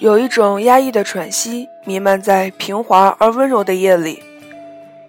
[0.00, 4.22] 有一种压抑的喘息弥漫在平滑而温柔的夜里，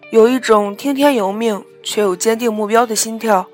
[0.10, 3.48] 有一种听天由命却有坚定目标的心跳，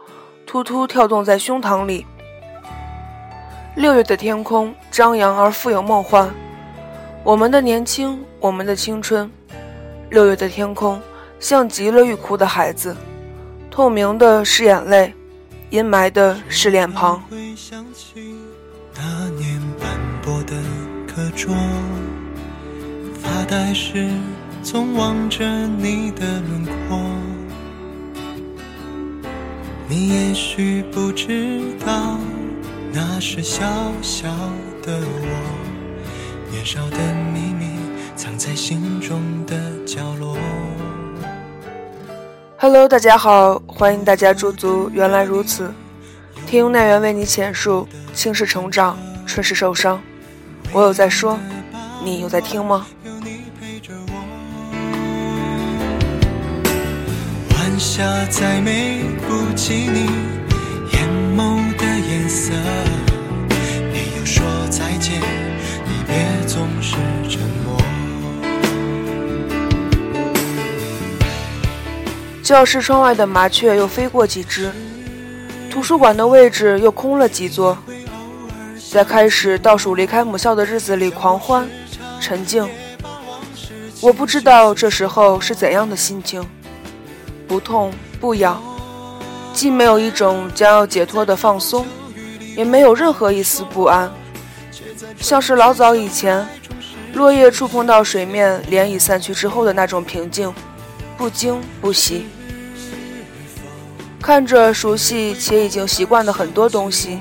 [0.48, 2.08] 突突跳动在胸膛里。
[3.76, 6.34] 六月的天空张扬而富有梦幻，
[7.24, 9.30] 我们的年轻，我们的青春。
[10.10, 11.00] 六月的天空
[11.40, 12.98] 像极了欲哭的孩子，
[13.70, 15.14] 透明的是眼泪，
[15.70, 17.22] 阴霾的是脸庞。
[19.00, 19.57] 那年
[21.18, 21.56] 课桌，
[23.20, 24.08] 发呆时
[24.62, 27.00] 总望着你的轮廓。
[29.88, 32.20] 你也许不知道，
[32.94, 33.66] 那是小
[34.04, 34.28] 小
[34.84, 36.98] 的我，年少的
[37.34, 37.80] 秘密
[38.16, 40.38] 藏在心中的角落。
[42.60, 44.88] Hello，大家好，欢迎大家驻足。
[44.94, 45.74] 原来如此，
[46.46, 50.00] 听奈缘为你浅述，青是成长，春是受伤。
[50.74, 51.40] 我有在说，
[52.04, 52.86] 你有在听吗？
[53.04, 54.14] 有你陪着我。
[57.56, 60.02] 晚霞再美不及你
[60.92, 62.52] 眼眸的颜色。
[64.24, 65.22] 说再见，
[65.86, 66.96] 你别总是
[67.30, 67.82] 沉默。
[72.44, 74.72] 教室窗外的麻雀又飞过几只，
[75.72, 77.78] 图书馆的位置又空了几座。
[78.98, 81.70] 在开始倒数离开母校的日子里，狂欢、
[82.20, 82.68] 沉静。
[84.02, 86.44] 我不知道这时候是怎样的心情，
[87.48, 88.60] 不痛不痒，
[89.54, 91.86] 既没有一种将要解脱的放松，
[92.56, 94.12] 也没有任何一丝不安，
[95.20, 96.44] 像是老早以前，
[97.14, 100.52] 落叶触碰到水面，涟漪散去之后的那种平静，
[101.16, 102.26] 不惊不喜。
[104.20, 107.20] 看着熟悉且已经习惯的很多东西，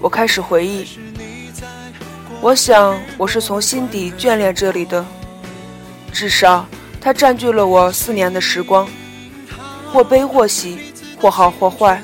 [0.00, 0.88] 我开始回忆。
[2.42, 5.04] 我想，我是从心底眷恋这里的，
[6.10, 6.66] 至少
[6.98, 8.88] 它占据了我四年的时光，
[9.92, 10.78] 或悲或喜，
[11.20, 12.02] 或好或坏。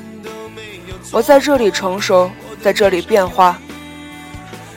[1.11, 2.29] 我在这里成熟，
[2.61, 3.59] 在这里变化，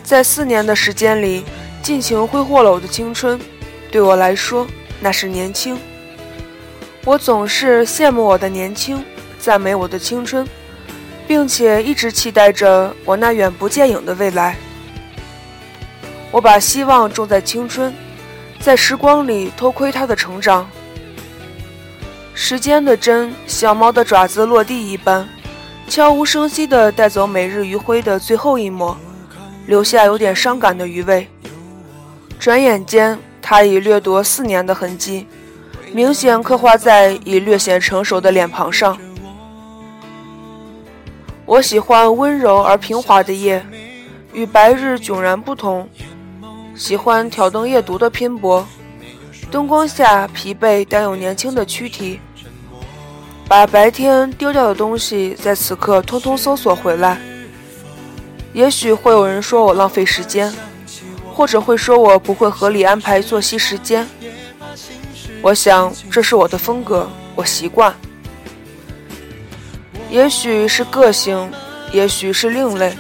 [0.03, 1.45] 在四年的时间里，
[1.83, 3.39] 尽情挥霍了我的青春。
[3.93, 4.67] 对我来说，
[4.99, 5.79] 那是年轻。
[7.05, 9.05] 我总是羡慕我的年轻。
[9.39, 10.47] 赞美我的青春，
[11.27, 14.57] 并且一直期待着我那远不见影的未来。
[16.31, 17.93] 我把希望种在青春，
[18.61, 20.69] 在时光里偷窥它的成长。
[22.35, 25.29] 时间的针像猫的爪子落地一般，
[25.89, 28.97] 悄无声息地带走每日余晖的最后一抹，
[29.67, 31.29] 留下有点伤感的余味。
[32.39, 35.27] 转眼间，它已掠夺四年的痕迹，
[35.93, 38.97] 明显刻画在已略显成熟的脸庞上。
[41.45, 43.63] 我喜欢温柔而平滑的夜，
[44.33, 45.89] 与白日迥然不同。
[46.81, 48.67] 喜欢挑灯夜读的拼搏，
[49.51, 52.19] 灯光下疲惫但又年轻的躯体，
[53.47, 57.21] 把白天丢掉的东西在此刻通通搜索回来。
[58.55, 60.51] 也许会有人说我浪费时间，
[61.35, 64.09] 或者会说我不会合理安排作息时间。
[65.43, 67.95] 我想这是我的风格，我习惯。
[70.09, 71.53] 也许是个性，
[71.93, 72.97] 也许是另类，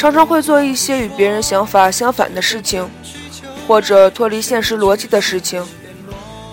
[0.00, 2.88] 常常会做一些与别人想法相反的事情，
[3.68, 5.62] 或者脱离现实逻辑的事情。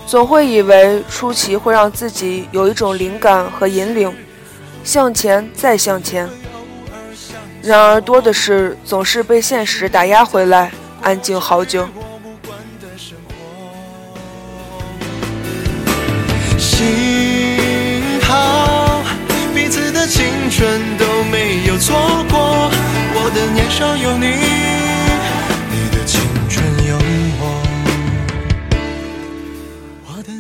[0.06, 4.14] 总会以为出奇会让自己有一种灵感和引领，
[4.84, 6.28] 向前再向前。
[7.62, 10.70] 然而多的是总是被现实打压回来，
[11.02, 11.88] 安静好久。
[23.78, 24.26] 我的年少有你，
[25.70, 26.98] 你的青春有
[27.40, 27.44] 我。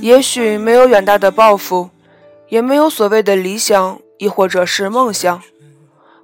[0.02, 1.92] 也许没有远大的抱负，
[2.50, 5.40] 也没有所谓的理想，亦或者是梦想。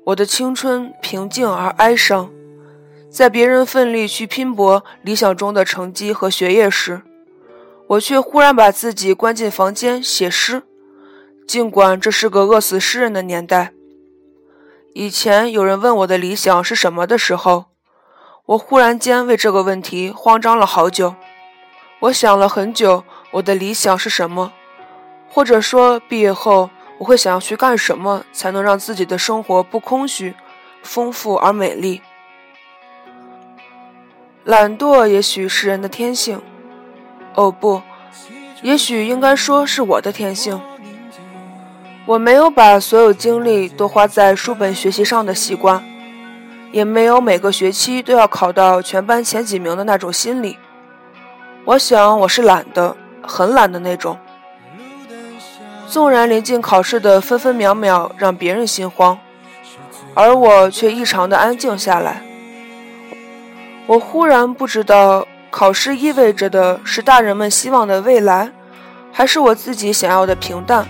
[0.06, 2.32] 我的青春平静而哀伤，
[3.12, 7.04] 在别人奋力去拼搏理想中的成绩和学业时，
[7.88, 10.64] 我却忽然把自己关进房间写诗。
[11.46, 13.74] 尽管这是个饿死诗人的年代，
[14.96, 17.66] 以前有人问我的理想是什么的时候，
[18.46, 21.16] 我忽然间为这个问题慌张了好久。
[22.02, 24.54] 我想了很久，我的理想是什么，
[25.28, 26.70] 或者说毕业后
[27.00, 30.36] 我会想要去干什么，才能让自己的生活不空虚、
[30.84, 32.00] 丰富而美丽。
[34.44, 36.40] 懒惰也许是人的天性，
[37.34, 37.82] 哦不，
[38.62, 40.62] 也许应该说是我的天性。
[42.06, 45.82] 我没有把所有精力都花在书本学习上的习惯，
[46.74, 50.58] 也没有每个学期都要考到全班前几名的那种心理。
[51.64, 54.18] 我想我是懒的，很懒的那种。
[55.88, 59.18] 纵然临近考试的分分秒秒让别人心慌，
[60.14, 62.22] 而我却异常的安静下来。
[63.86, 68.52] 我忽然不知道，考试意味着的是大人们希望的未来，
[69.14, 70.86] 还是我自己想要的平淡。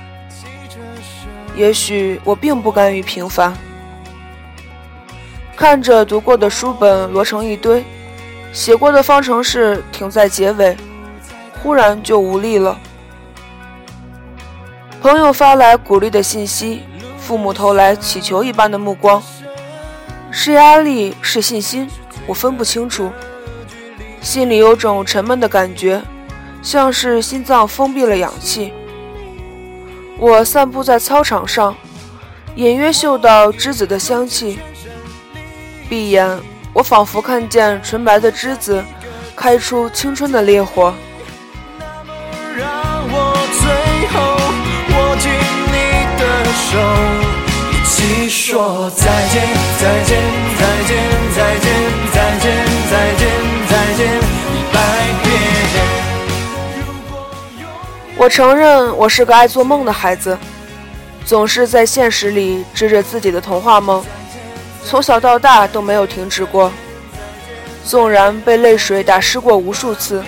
[1.55, 3.53] 也许我并不甘于平凡。
[5.55, 7.83] 看着读过的书本摞成一堆，
[8.51, 10.75] 写过的方程式停在结尾，
[11.61, 12.77] 忽然就无力了。
[15.01, 16.83] 朋友发来鼓励的信息，
[17.17, 19.21] 父母投来乞求一般的目光，
[20.31, 21.89] 是压力，是信心，
[22.25, 23.11] 我分不清楚。
[24.21, 26.01] 心里有种沉闷的感觉，
[26.61, 28.73] 像是心脏封闭了氧气。
[30.17, 31.75] 我散步在操场上，
[32.55, 34.59] 隐约嗅到栀子的香气。
[35.89, 36.39] 闭眼，
[36.71, 38.83] 我仿佛看见纯白的栀子
[39.35, 40.93] 开出青春的烈火。
[42.55, 42.65] 让
[43.11, 44.21] 我最后
[44.95, 45.29] 握紧
[45.67, 45.75] 你
[46.17, 46.21] 的
[46.53, 46.79] 手，
[47.71, 49.41] 一起说再见，
[49.79, 50.21] 再见，
[50.57, 50.91] 再见，
[51.35, 51.65] 再见，
[52.13, 52.45] 再见，
[52.89, 53.21] 再见，
[53.67, 54.75] 再见一百
[55.23, 55.52] 遍。
[58.15, 60.37] 我承认，我是个爱做梦的孩子，
[61.25, 64.03] 总是在现实里织着自己的童话梦。
[64.85, 66.71] 从小到大都没有停止过，
[67.83, 70.23] 纵然被泪水打湿过无数次。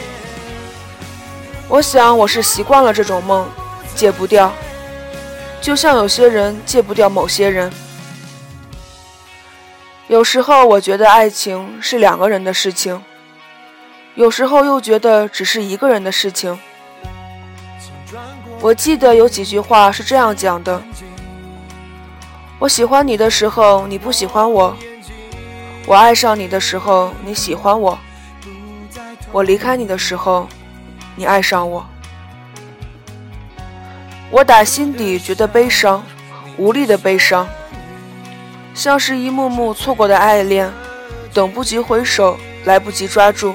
[1.67, 3.47] 我想我是习惯了这种梦，
[3.95, 4.51] 戒不掉，
[5.61, 7.71] 就像有些人戒不掉某些人。
[10.07, 13.01] 有时候我觉得爱情是两个人的事情，
[14.15, 16.59] 有时候又觉得只是一个人的事情。
[18.65, 20.81] 我记得有几句话是这样讲的。
[22.57, 24.73] 我喜欢你的时候，你不喜欢我；
[25.85, 27.95] 我爱上你的时候，你喜欢我；
[29.31, 30.47] 我离开你的时候，
[31.15, 31.85] 你爱上我。
[34.31, 36.03] 我打心底觉得悲伤，
[36.57, 37.47] 无力的悲伤，
[38.73, 40.73] 像是一幕幕错过的爱恋，
[41.31, 43.53] 等不及回首，来不及抓住。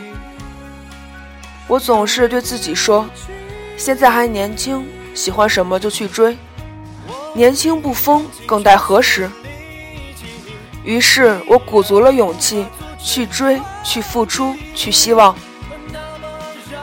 [1.66, 3.10] 我总是对自己说：
[3.76, 6.36] 现在还年轻，喜欢什么就去追。
[7.34, 9.30] 年轻不疯，更待何时？
[10.84, 12.66] 于是我鼓足了勇气
[12.98, 15.36] 去追，去付出，去希望。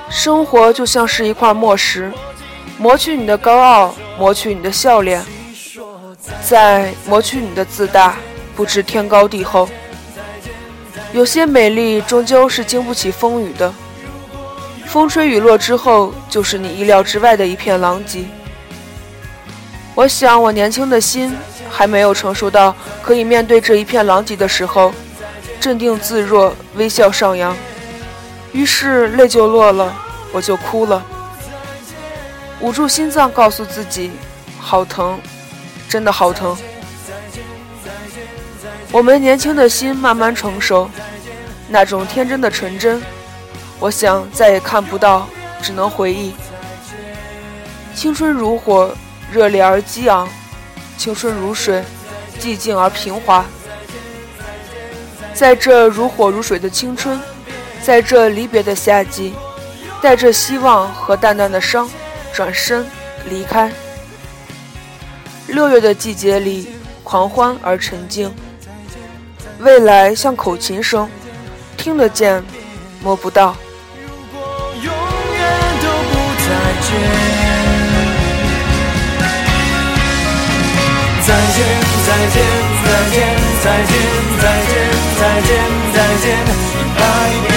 [0.09, 2.13] 生活就像是一块磨石，
[2.77, 5.25] 磨去你的高傲，磨去你的笑脸，
[6.41, 8.15] 再磨去你的自大，
[8.55, 9.67] 不知天高地厚。
[11.11, 13.73] 有些美丽终究是经不起风雨的，
[14.87, 18.25] 风吹雨落之后，就是你意料之外的一片狼藉。
[19.93, 21.35] 我想，我年轻的心
[21.69, 24.93] 还没有成熟到可以面对这一片狼藉的时候，
[25.59, 27.55] 镇定自若，微笑上扬。
[28.53, 29.93] 于是泪就落了，
[30.31, 31.03] 我就哭了，
[32.61, 34.11] 捂住心脏，告诉自己，
[34.57, 35.19] 好疼，
[35.89, 36.57] 真的好疼。
[38.91, 40.89] 我们年轻的心慢慢成熟，
[41.67, 43.01] 那种天真的纯真，
[43.79, 45.27] 我想再也看不到，
[45.61, 46.33] 只能回忆。
[47.95, 48.95] 青春如火。
[49.29, 50.25] 热烈而激昂，
[50.97, 51.83] 青春如水，
[52.39, 53.45] 寂静而平滑。
[55.33, 57.19] 在这如火如水的青春，
[57.81, 59.33] 在这离别的夏季，
[60.01, 61.89] 带着希望和淡淡的伤，
[62.31, 62.87] 转身
[63.29, 63.69] 离开。
[65.47, 66.69] 六月的季节里，
[67.03, 68.33] 狂欢而沉静。
[69.59, 71.09] 未来像口琴声，
[71.75, 72.41] 听得见，
[73.01, 73.57] 摸不到。
[82.27, 82.43] 再见，
[82.83, 83.15] 再见，
[83.63, 83.95] 再见，
[84.37, 84.69] 再见，
[85.17, 85.49] 再见，
[85.93, 87.01] 再见，一百
[87.47, 87.56] 遍